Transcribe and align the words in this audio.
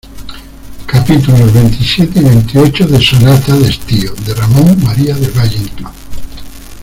capítulos 0.87 1.53
veintisiete 1.53 2.17
y 2.17 2.23
veintiocho 2.23 2.87
de 2.87 2.99
Sonata 2.99 3.55
de 3.55 3.69
estío, 3.69 4.15
de 4.25 4.33
Ramón 4.33 4.83
María 4.83 5.13
del 5.13 5.29
Valle-Inclán. 5.31 5.93